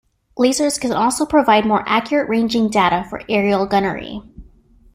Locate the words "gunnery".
3.67-4.23